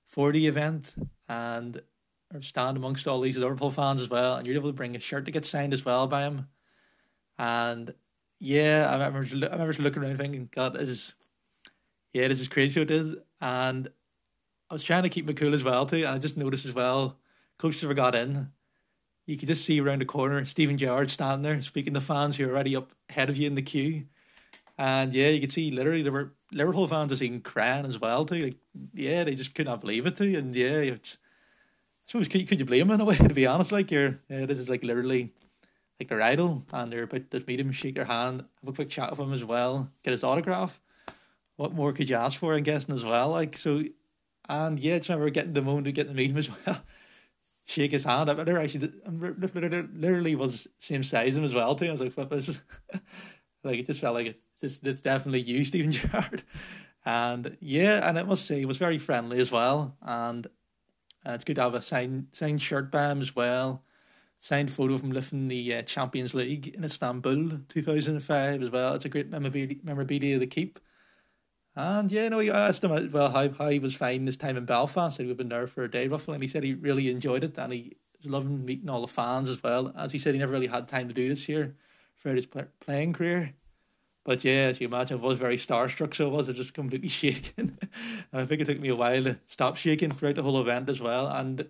for 0.07 0.31
the 0.31 0.47
event 0.47 0.95
and 1.27 1.81
stand 2.41 2.77
amongst 2.77 3.07
all 3.07 3.19
these 3.21 3.37
Liverpool 3.37 3.71
fans 3.71 4.01
as 4.01 4.09
well. 4.09 4.35
And 4.35 4.47
you're 4.47 4.55
able 4.55 4.69
to 4.69 4.75
bring 4.75 4.95
a 4.95 4.99
shirt 4.99 5.25
to 5.25 5.31
get 5.31 5.45
signed 5.45 5.73
as 5.73 5.85
well 5.85 6.07
by 6.07 6.23
him. 6.23 6.47
And 7.37 7.93
yeah, 8.39 8.87
I 8.89 8.93
remember, 8.93 9.47
I 9.47 9.51
remember 9.51 9.83
looking 9.83 10.03
around 10.03 10.17
thinking, 10.17 10.49
God, 10.51 10.73
this 10.73 10.89
is, 10.89 11.13
yeah, 12.13 12.27
this 12.27 12.41
is 12.41 12.47
crazy 12.47 12.79
what 12.79 12.91
it 12.91 12.95
is. 12.95 13.15
And 13.39 13.89
I 14.69 14.73
was 14.73 14.83
trying 14.83 15.03
to 15.03 15.09
keep 15.09 15.25
my 15.25 15.33
cool 15.33 15.53
as 15.53 15.63
well 15.63 15.85
too. 15.85 15.97
And 15.97 16.07
I 16.07 16.17
just 16.17 16.37
noticed 16.37 16.65
as 16.65 16.73
well, 16.73 17.17
closer 17.57 17.87
we 17.87 17.93
got 17.93 18.15
in, 18.15 18.51
you 19.25 19.37
could 19.37 19.47
just 19.47 19.65
see 19.65 19.79
around 19.79 19.99
the 19.99 20.05
corner 20.05 20.43
Steven 20.45 20.77
Gerrard 20.77 21.09
standing 21.09 21.43
there 21.43 21.61
speaking 21.61 21.93
to 21.93 22.01
fans 22.01 22.37
who 22.37 22.47
are 22.47 22.51
already 22.51 22.75
up 22.75 22.91
ahead 23.09 23.29
of 23.29 23.37
you 23.37 23.47
in 23.47 23.55
the 23.55 23.61
queue. 23.61 24.05
And 24.77 25.13
yeah, 25.13 25.29
you 25.29 25.39
could 25.39 25.51
see 25.51 25.71
literally 25.71 26.01
there 26.01 26.11
were 26.11 26.33
Liverpool 26.51 26.87
fans 26.87 27.11
are 27.11 27.23
even 27.23 27.41
crying 27.41 27.85
as 27.85 27.99
well 27.99 28.25
too. 28.25 28.45
Like, 28.45 28.57
yeah, 28.93 29.23
they 29.23 29.35
just 29.35 29.53
could 29.53 29.67
not 29.67 29.81
believe 29.81 30.05
it 30.05 30.15
too. 30.15 30.33
And 30.35 30.55
yeah, 30.55 30.79
it's, 30.79 31.17
I 31.21 32.11
suppose 32.11 32.27
could, 32.27 32.47
could 32.47 32.59
you 32.59 32.65
blame 32.65 32.87
them 32.87 32.95
in 32.95 33.01
a 33.01 33.05
way? 33.05 33.15
To 33.27 33.33
be 33.33 33.45
honest, 33.45 33.71
like 33.71 33.91
you're, 33.91 34.19
yeah, 34.27 34.45
this 34.45 34.57
is 34.57 34.69
like 34.69 34.83
literally 34.83 35.31
like 35.99 36.09
their 36.09 36.21
idol, 36.21 36.65
and 36.73 36.91
they're 36.91 37.03
about 37.03 37.29
to 37.29 37.43
meet 37.47 37.59
him, 37.59 37.71
shake 37.71 37.95
their 37.95 38.05
hand, 38.05 38.43
have 38.61 38.69
a 38.69 38.73
quick 38.73 38.89
chat 38.89 39.11
with 39.11 39.19
him 39.19 39.33
as 39.33 39.45
well, 39.45 39.91
get 40.03 40.11
his 40.11 40.23
autograph. 40.23 40.81
What 41.57 41.73
more 41.73 41.93
could 41.93 42.09
you 42.09 42.15
ask 42.15 42.39
for? 42.39 42.55
I'm 42.55 42.63
guessing 42.63 42.95
as 42.95 43.05
well. 43.05 43.29
Like 43.29 43.55
so, 43.55 43.83
and 44.49 44.79
yeah, 44.79 44.95
I 44.95 44.97
just 44.97 45.09
remember 45.09 45.29
getting 45.29 45.53
the 45.53 45.61
moment 45.61 45.85
to 45.85 45.91
get 45.91 46.07
to 46.07 46.13
meet 46.15 46.31
him 46.31 46.37
as 46.37 46.49
well. 46.65 46.81
Shake 47.71 47.91
his 47.91 48.03
hand. 48.03 48.29
I 48.29 48.61
actually 48.61 48.91
literally 49.93 50.35
was 50.35 50.67
same 50.77 51.03
size 51.03 51.29
as 51.29 51.37
him 51.37 51.43
as 51.43 51.53
well 51.53 51.75
too. 51.75 51.87
I 51.87 51.91
was 51.91 52.01
like, 52.01 52.11
"Flip 52.11 52.29
this!" 52.29 52.61
like 53.63 53.79
it 53.79 53.87
just 53.87 54.01
felt 54.01 54.15
like 54.15 54.27
it. 54.27 54.41
It's, 54.61 54.79
it's 54.83 55.01
definitely 55.01 55.41
you, 55.41 55.65
Steven 55.71 55.91
Gerrard. 55.91 56.43
And 57.03 57.57
yeah, 57.61 58.07
and 58.07 58.19
I 58.19 58.23
must 58.23 58.45
say, 58.45 58.59
he 58.59 58.65
was 58.65 58.77
very 58.77 58.99
friendly 58.99 59.39
as 59.39 59.51
well. 59.51 59.97
And 60.03 60.45
uh, 61.25 61.31
it's 61.31 61.43
good 61.43 61.55
to 61.55 61.63
have 61.63 61.73
a 61.73 61.81
signed 61.81 62.27
signed 62.31 62.61
shirt 62.61 62.91
by 62.91 63.11
him 63.11 63.21
as 63.21 63.35
well. 63.35 63.83
Signed 64.37 64.71
photo 64.71 64.95
of 64.95 65.03
him 65.03 65.11
lifting 65.11 65.47
the 65.47 65.75
uh, 65.75 65.81
Champions 65.83 66.33
League 66.33 66.67
in 66.69 66.83
Istanbul, 66.83 67.59
two 67.69 67.81
thousand 67.81 68.15
and 68.15 68.23
five 68.23 68.61
as 68.61 68.69
well. 68.69 68.95
It's 68.95 69.05
a 69.05 69.09
great 69.09 69.29
memorabilia, 69.29 69.77
memorabilia 69.83 70.39
to 70.39 70.47
keep. 70.47 70.79
And 71.75 72.11
yeah, 72.11 72.27
no, 72.29 72.39
I 72.39 72.47
asked 72.47 72.83
him 72.83 73.11
well 73.11 73.31
how, 73.31 73.49
how 73.49 73.69
he 73.69 73.79
was 73.79 73.95
finding 73.95 74.25
his 74.25 74.37
time 74.37 74.57
in 74.57 74.65
Belfast. 74.65 75.17
He 75.17 75.27
had 75.27 75.37
been 75.37 75.49
there 75.49 75.67
for 75.67 75.83
a 75.83 75.91
day 75.91 76.07
roughly, 76.07 76.33
and 76.33 76.43
he 76.43 76.49
said 76.49 76.63
he 76.63 76.73
really 76.73 77.09
enjoyed 77.09 77.43
it 77.43 77.57
and 77.57 77.71
he 77.71 77.95
was 78.21 78.31
loving 78.31 78.65
meeting 78.65 78.89
all 78.89 79.01
the 79.01 79.07
fans 79.07 79.49
as 79.49 79.63
well. 79.63 79.93
As 79.97 80.11
he 80.11 80.19
said, 80.19 80.33
he 80.33 80.39
never 80.39 80.51
really 80.51 80.67
had 80.67 80.87
time 80.87 81.07
to 81.07 81.13
do 81.13 81.29
this 81.29 81.45
here 81.45 81.75
throughout 82.19 82.37
his 82.37 82.47
playing 82.79 83.13
career. 83.13 83.53
But 84.23 84.43
yeah, 84.43 84.67
as 84.67 84.79
you 84.79 84.87
imagine, 84.87 85.17
I 85.17 85.21
was 85.21 85.39
very 85.39 85.57
starstruck, 85.57 86.13
so 86.13 86.29
I 86.29 86.35
was 86.35 86.47
just 86.49 86.73
completely 86.73 87.09
shaking. 87.09 87.77
I 88.31 88.45
think 88.45 88.61
it 88.61 88.65
took 88.65 88.79
me 88.79 88.89
a 88.89 88.95
while 88.95 89.23
to 89.23 89.39
stop 89.47 89.77
shaking 89.77 90.11
throughout 90.11 90.35
the 90.35 90.43
whole 90.43 90.61
event 90.61 90.89
as 90.89 91.01
well. 91.01 91.27
And 91.27 91.67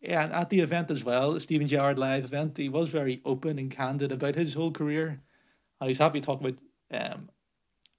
yeah, 0.00 0.24
and 0.24 0.32
at 0.32 0.50
the 0.50 0.60
event 0.60 0.90
as 0.90 1.04
well, 1.04 1.38
Steven 1.38 1.68
Gerrard 1.68 1.98
live 1.98 2.24
event, 2.24 2.56
he 2.56 2.68
was 2.68 2.88
very 2.88 3.20
open 3.24 3.58
and 3.58 3.70
candid 3.70 4.10
about 4.10 4.34
his 4.34 4.54
whole 4.54 4.72
career. 4.72 5.20
And 5.80 5.88
he's 5.88 5.98
happy 5.98 6.20
to 6.20 6.26
talk 6.26 6.40
about 6.40 6.58
um, 6.90 7.28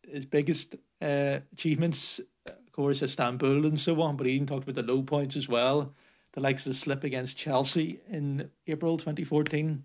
his 0.05 0.25
biggest 0.25 0.75
uh, 1.01 1.39
achievements, 1.53 2.19
of 2.45 2.71
course, 2.71 3.01
Istanbul 3.01 3.65
and 3.65 3.79
so 3.79 3.99
on, 4.01 4.15
but 4.15 4.27
he 4.27 4.33
even 4.33 4.47
talked 4.47 4.67
about 4.67 4.75
the 4.75 4.93
low 4.93 5.01
points 5.01 5.35
as 5.35 5.49
well. 5.49 5.93
The 6.33 6.41
likes 6.41 6.65
of 6.65 6.71
the 6.71 6.77
slip 6.77 7.03
against 7.03 7.37
Chelsea 7.37 7.99
in 8.09 8.49
April 8.67 8.97
2014. 8.97 9.83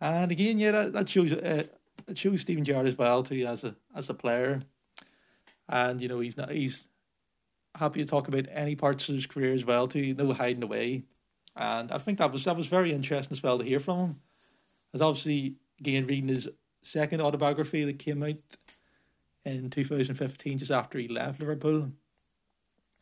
And 0.00 0.32
again, 0.32 0.58
yeah, 0.58 0.72
that, 0.72 0.92
that 0.92 1.08
shows 1.08 1.32
uh, 1.32 1.64
it 2.08 2.18
shows 2.18 2.42
Steven 2.42 2.64
Gerrard 2.64 2.88
as 2.88 2.98
well 2.98 3.22
too 3.22 3.46
as 3.46 3.64
a 3.64 3.76
as 3.94 4.10
a 4.10 4.14
player, 4.14 4.60
and 5.68 6.00
you 6.00 6.08
know 6.08 6.20
he's 6.20 6.36
not 6.36 6.50
he's 6.50 6.88
happy 7.76 8.00
to 8.00 8.06
talk 8.06 8.28
about 8.28 8.46
any 8.50 8.74
parts 8.76 9.08
of 9.08 9.14
his 9.14 9.26
career 9.26 9.54
as 9.54 9.64
well 9.64 9.88
too. 9.88 10.14
No 10.14 10.32
hiding 10.32 10.62
away, 10.62 11.04
and 11.56 11.90
I 11.92 11.98
think 11.98 12.18
that 12.18 12.32
was 12.32 12.44
that 12.44 12.56
was 12.56 12.66
very 12.66 12.92
interesting 12.92 13.32
as 13.32 13.42
well 13.42 13.58
to 13.58 13.64
hear 13.64 13.80
from 13.80 13.98
him. 13.98 14.20
As 14.92 15.00
obviously 15.00 15.56
again 15.80 16.06
reading 16.06 16.28
his 16.28 16.48
second 16.82 17.22
autobiography 17.22 17.84
that 17.84 17.98
came 17.98 18.22
out 18.22 18.36
in 19.44 19.70
2015, 19.70 20.58
just 20.58 20.70
after 20.70 20.98
he 20.98 21.08
left 21.08 21.40
Liverpool. 21.40 21.90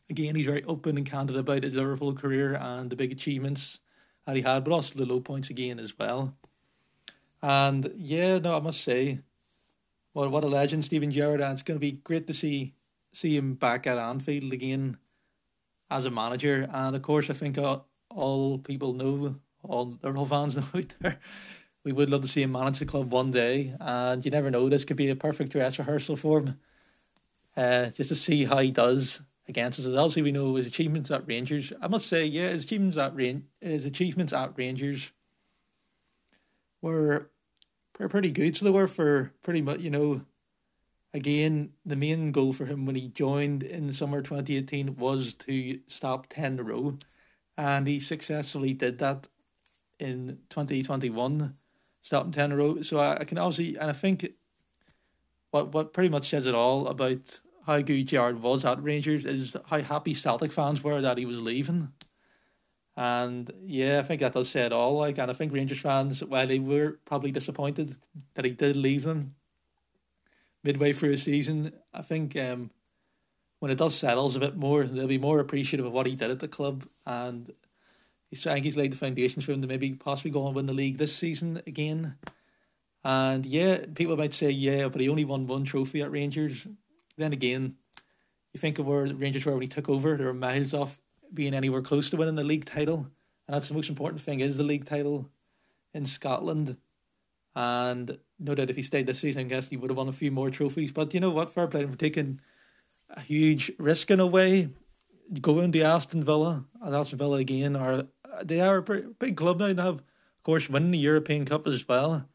Again, 0.09 0.35
he's 0.35 0.45
very 0.45 0.63
open 0.65 0.97
and 0.97 1.05
candid 1.05 1.37
about 1.37 1.63
his 1.63 1.75
Liverpool 1.75 2.13
career 2.13 2.55
and 2.55 2.89
the 2.89 2.95
big 2.95 3.11
achievements 3.11 3.79
that 4.25 4.35
he 4.35 4.41
had, 4.41 4.63
but 4.63 4.73
also 4.73 4.95
the 4.97 5.05
low 5.05 5.19
points 5.19 5.49
again 5.49 5.79
as 5.79 5.97
well. 5.97 6.35
And 7.41 7.93
yeah, 7.97 8.39
no, 8.39 8.57
I 8.57 8.59
must 8.59 8.81
say, 8.81 9.19
what 10.13 10.31
what 10.31 10.43
a 10.43 10.47
legend, 10.47 10.85
Steven 10.85 11.11
Gerrard, 11.11 11.41
and 11.41 11.53
it's 11.53 11.61
going 11.61 11.75
to 11.75 11.85
be 11.85 11.91
great 11.91 12.27
to 12.27 12.33
see 12.33 12.73
see 13.11 13.37
him 13.37 13.53
back 13.53 13.85
at 13.87 13.97
Anfield 13.97 14.51
again 14.51 14.97
as 15.89 16.05
a 16.05 16.11
manager. 16.11 16.67
And 16.71 16.95
of 16.95 17.01
course, 17.01 17.29
I 17.29 17.33
think 17.33 17.57
all, 17.57 17.87
all 18.09 18.57
people 18.57 18.93
know, 18.93 19.35
all 19.61 19.97
Liverpool 20.01 20.25
fans 20.25 20.55
know 20.57 20.63
out 20.73 20.95
there, 20.99 21.19
we 21.83 21.91
would 21.91 22.09
love 22.09 22.21
to 22.21 22.27
see 22.27 22.43
him 22.43 22.53
manage 22.53 22.79
the 22.79 22.85
club 22.85 23.11
one 23.11 23.31
day. 23.31 23.75
And 23.79 24.23
you 24.23 24.31
never 24.31 24.49
know, 24.49 24.69
this 24.69 24.85
could 24.85 24.97
be 24.97 25.09
a 25.09 25.15
perfect 25.15 25.51
dress 25.51 25.79
rehearsal 25.79 26.15
for 26.15 26.39
him. 26.39 26.59
Uh, 27.55 27.87
just 27.87 28.09
to 28.09 28.15
see 28.15 28.45
how 28.45 28.57
he 28.57 28.71
does 28.71 29.21
against 29.47 29.79
us. 29.79 29.85
As 29.85 29.95
obviously, 29.95 30.23
we 30.23 30.31
know 30.31 30.55
his 30.55 30.65
achievements 30.65 31.11
at 31.11 31.27
Rangers. 31.27 31.71
I 31.81 31.87
must 31.87 32.07
say, 32.07 32.25
yeah, 32.25 32.49
his 32.49 32.63
achievements 32.63 32.97
at 32.97 33.13
his 33.61 33.85
achievements 33.85 34.33
at 34.33 34.57
Rangers 34.57 35.11
were 36.81 37.29
pretty 37.93 38.31
good. 38.31 38.57
So 38.57 38.65
they 38.65 38.71
were 38.71 38.87
for 38.87 39.33
pretty 39.43 39.61
much, 39.61 39.81
you 39.81 39.89
know, 39.89 40.21
again, 41.13 41.73
the 41.85 41.95
main 41.95 42.31
goal 42.31 42.53
for 42.53 42.65
him 42.65 42.85
when 42.85 42.95
he 42.95 43.07
joined 43.07 43.63
in 43.63 43.87
the 43.87 43.93
summer 43.93 44.21
2018 44.21 44.95
was 44.95 45.33
to 45.35 45.79
stop 45.87 46.27
10 46.27 46.53
in 46.53 46.59
a 46.59 46.63
row. 46.63 46.97
And 47.57 47.87
he 47.87 47.99
successfully 47.99 48.73
did 48.73 48.97
that 48.99 49.27
in 49.99 50.39
2021, 50.49 51.53
stopping 52.03 52.31
10 52.31 52.45
in 52.45 52.51
a 52.51 52.55
row. 52.55 52.81
So 52.83 52.99
I, 52.99 53.21
I 53.21 53.23
can 53.23 53.39
obviously, 53.39 53.77
and 53.77 53.89
I 53.89 53.93
think 53.93 54.27
what, 55.49 55.73
what 55.73 55.93
pretty 55.93 56.09
much 56.09 56.29
says 56.29 56.45
it 56.45 56.53
all 56.53 56.87
about 56.87 57.39
how 57.65 57.81
good 57.81 58.07
Gerrard 58.07 58.41
was 58.41 58.65
at 58.65 58.83
Rangers 58.83 59.25
is 59.25 59.57
how 59.65 59.81
happy 59.81 60.13
Celtic 60.13 60.51
fans 60.51 60.83
were 60.83 61.01
that 61.01 61.17
he 61.17 61.25
was 61.25 61.41
leaving. 61.41 61.91
And 62.95 63.51
yeah, 63.65 63.99
I 63.99 64.03
think 64.03 64.21
that 64.21 64.33
does 64.33 64.49
say 64.49 64.65
it 64.65 64.73
all. 64.73 64.97
Like, 64.97 65.17
and 65.17 65.31
I 65.31 65.33
think 65.33 65.53
Rangers 65.53 65.79
fans, 65.79 66.23
while 66.23 66.45
they 66.45 66.59
were 66.59 66.99
probably 67.05 67.31
disappointed 67.31 67.95
that 68.35 68.45
he 68.45 68.51
did 68.51 68.75
leave 68.75 69.03
them 69.03 69.35
midway 70.63 70.93
through 70.93 71.11
the 71.11 71.17
season, 71.17 71.73
I 71.93 72.01
think 72.01 72.35
um, 72.37 72.69
when 73.59 73.71
it 73.71 73.77
does 73.77 73.95
settles 73.95 74.35
a 74.35 74.39
bit 74.39 74.55
more, 74.55 74.83
they'll 74.83 75.07
be 75.07 75.17
more 75.17 75.39
appreciative 75.39 75.85
of 75.85 75.93
what 75.93 76.05
he 76.05 76.15
did 76.15 76.31
at 76.31 76.39
the 76.39 76.47
club. 76.47 76.85
And 77.05 77.51
he's, 78.33 78.47
I 78.47 78.53
think 78.53 78.65
he's 78.65 78.77
laid 78.77 78.91
the 78.91 78.97
foundations 78.97 79.45
for 79.45 79.51
him 79.51 79.61
to 79.61 79.67
maybe 79.67 79.91
possibly 79.91 80.31
go 80.31 80.47
and 80.47 80.55
win 80.55 80.65
the 80.65 80.73
league 80.73 80.97
this 80.97 81.15
season 81.15 81.61
again. 81.67 82.15
And 83.03 83.45
yeah, 83.45 83.85
people 83.93 84.17
might 84.17 84.33
say, 84.33 84.49
yeah, 84.49 84.87
but 84.87 85.01
he 85.01 85.09
only 85.09 85.25
won 85.25 85.47
one 85.47 85.65
trophy 85.65 86.01
at 86.01 86.11
Rangers. 86.11 86.67
Then 87.17 87.33
again, 87.33 87.75
you 88.53 88.59
think 88.59 88.79
of 88.79 88.87
where 88.87 89.05
Rangers 89.05 89.45
were 89.45 89.53
when 89.53 89.61
he 89.61 89.67
took 89.67 89.89
over, 89.89 90.17
they 90.17 90.25
were 90.25 90.33
miles 90.33 90.73
off 90.73 90.99
being 91.33 91.53
anywhere 91.53 91.81
close 91.81 92.09
to 92.09 92.17
winning 92.17 92.35
the 92.35 92.43
league 92.43 92.65
title. 92.65 93.07
And 93.47 93.55
that's 93.55 93.67
the 93.67 93.73
most 93.73 93.89
important 93.89 94.21
thing 94.21 94.39
is 94.39 94.57
the 94.57 94.63
league 94.63 94.85
title 94.85 95.29
in 95.93 96.05
Scotland. 96.05 96.77
And 97.55 98.17
no 98.39 98.55
doubt 98.55 98.69
if 98.69 98.75
he 98.75 98.83
stayed 98.83 99.05
this 99.05 99.19
season, 99.19 99.41
I 99.41 99.43
guess 99.43 99.69
he 99.69 99.77
would 99.77 99.89
have 99.89 99.97
won 99.97 100.07
a 100.07 100.13
few 100.13 100.31
more 100.31 100.49
trophies. 100.49 100.91
But 100.91 101.13
you 101.13 101.19
know 101.19 101.29
what? 101.29 101.53
Fair 101.53 101.67
play 101.67 101.85
for 101.85 101.95
taking 101.95 102.39
a 103.09 103.19
huge 103.19 103.71
risk 103.77 104.09
in 104.09 104.19
a 104.19 104.27
way. 104.27 104.69
Going 105.41 105.71
to 105.71 105.81
Aston 105.81 106.23
Villa, 106.23 106.65
and 106.81 106.95
Aston 106.95 107.17
Villa 107.17 107.37
again 107.37 107.75
are 107.75 108.05
they 108.43 108.61
are 108.61 108.77
a 108.77 109.01
big 109.19 109.37
club 109.37 109.59
now. 109.59 109.73
They 109.73 109.81
have, 109.81 109.95
of 109.95 110.43
course, 110.43 110.69
winning 110.69 110.91
the 110.91 110.97
European 110.97 111.45
Cup 111.45 111.67
as 111.67 111.87
well. 111.87 112.27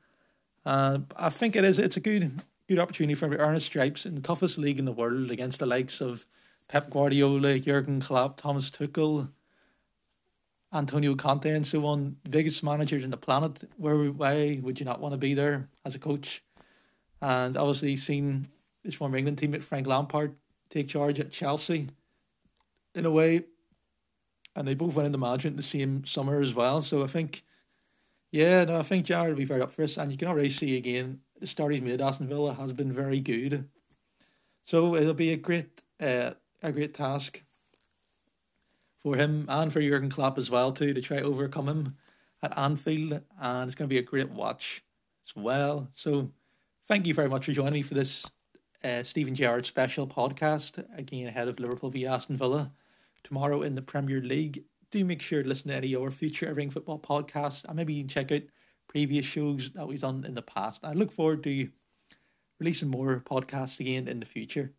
Uh, 0.64 0.99
I 1.17 1.31
think 1.31 1.57
it 1.57 1.64
is. 1.64 1.78
It's 1.78 1.97
a 1.97 2.00
good 2.00 2.43
good 2.69 2.78
opportunity 2.78 3.14
for 3.14 3.28
Ernest 3.35 3.67
Stripes 3.67 4.05
in 4.05 4.14
the 4.14 4.21
toughest 4.21 4.59
league 4.59 4.78
in 4.78 4.85
the 4.85 4.93
world 4.93 5.31
against 5.31 5.61
the 5.61 5.67
likes 5.67 6.02
of 6.02 6.26
Pep 6.69 6.90
Guardiola, 6.90 7.59
Jurgen 7.59 8.00
Klopp, 8.00 8.37
Thomas 8.37 8.71
Tuchel, 8.71 9.31
Antonio 10.73 11.14
Conte, 11.14 11.50
and 11.50 11.67
so 11.67 11.87
on, 11.87 12.17
the 12.25 12.31
biggest 12.31 12.62
managers 12.62 13.05
in 13.05 13.11
the 13.11 13.17
planet. 13.17 13.64
Where 13.78 13.97
why 14.11 14.61
would 14.62 14.78
you 14.78 14.85
not 14.85 15.00
want 15.00 15.12
to 15.12 15.19
be 15.19 15.33
there 15.33 15.69
as 15.85 15.95
a 15.95 15.99
coach? 15.99 16.45
And 17.23 17.57
obviously, 17.57 17.97
seen 17.97 18.49
his 18.85 18.95
former 18.95 19.17
England 19.17 19.38
teammate 19.38 19.62
Frank 19.62 19.87
Lampard 19.87 20.35
take 20.69 20.88
charge 20.88 21.19
at 21.19 21.31
Chelsea, 21.31 21.88
in 22.95 23.07
a 23.07 23.11
way, 23.11 23.45
and 24.57 24.67
they 24.67 24.75
both 24.75 24.95
went 24.95 25.07
into 25.07 25.19
management 25.19 25.57
the 25.57 25.62
same 25.62 26.05
summer 26.05 26.40
as 26.40 26.55
well. 26.55 26.83
So 26.83 27.02
I 27.05 27.07
think, 27.07 27.43
yeah, 28.33 28.64
no, 28.64 28.78
I 28.78 28.83
think 28.83 29.07
Gerrard 29.07 29.31
will 29.31 29.37
be 29.37 29.45
very 29.45 29.62
up 29.62 29.73
for 29.73 29.83
us, 29.83 29.97
and 29.97 30.11
you 30.11 30.19
can 30.19 30.28
already 30.28 30.50
see 30.50 30.76
again 30.76 31.21
the 31.40 31.47
start 31.47 31.73
he's 31.73 31.83
made. 31.83 32.00
Aston 32.00 32.28
Villa 32.28 32.55
has 32.55 32.73
been 32.73 32.93
very 32.93 33.21
good, 33.21 33.69
so 34.62 34.95
it'll 34.95 35.14
be 35.14 35.33
a 35.33 35.37
great. 35.37 35.83
Uh, 36.00 36.33
a 36.62 36.73
great 36.73 36.95
task 36.95 37.43
for 38.99 39.17
him 39.17 39.47
and 39.49 39.73
for 39.73 39.81
Jurgen 39.81 40.11
Klopp 40.11 40.38
as 40.38 40.50
well 40.50 40.73
too 40.73 40.93
to 40.93 41.00
try 41.00 41.19
to 41.19 41.25
overcome 41.25 41.69
him 41.69 41.97
at 42.43 42.57
Anfield, 42.57 43.21
and 43.40 43.69
it's 43.69 43.75
going 43.75 43.88
to 43.88 43.93
be 43.93 43.99
a 43.99 44.02
great 44.02 44.31
watch 44.31 44.85
as 45.25 45.35
well. 45.35 45.88
So, 45.93 46.31
thank 46.87 47.07
you 47.07 47.14
very 47.14 47.28
much 47.28 47.47
for 47.47 47.52
joining 47.52 47.75
me 47.75 47.83
for 47.83 47.95
this 47.95 48.25
uh, 48.85 49.02
Steven 49.02 49.35
Gerrard 49.35 49.67
special 49.67 50.07
podcast 50.07 50.85
again 50.97 51.26
ahead 51.26 51.49
of 51.49 51.59
Liverpool 51.59 51.90
v 51.90 52.07
Aston 52.07 52.37
Villa 52.37 52.71
tomorrow 53.28 53.62
in 53.62 53.75
the 53.75 53.82
Premier 53.82 54.20
League. 54.23 54.64
Do 54.90 55.04
make 55.04 55.20
sure 55.20 55.42
to 55.42 55.49
listen 55.49 55.68
to 55.68 55.76
any 55.76 55.92
of 55.92 56.02
our 56.02 56.11
future 56.11 56.49
Everything 56.49 56.70
Football 56.70 56.99
podcasts 56.99 57.64
and 57.64 57.76
maybe 57.76 58.02
check 58.04 58.32
out 58.32 58.42
previous 58.88 59.26
shows 59.26 59.70
that 59.75 59.87
we've 59.87 60.00
done 60.00 60.25
in 60.26 60.35
the 60.35 60.42
past. 60.42 60.80
I 60.82 60.94
look 60.94 61.12
forward 61.12 61.44
to 61.44 61.68
releasing 62.58 62.88
more 62.88 63.20
podcasts 63.20 63.80
again 63.80 64.08
in 64.08 64.18
the 64.18 64.26
future. 64.26 64.73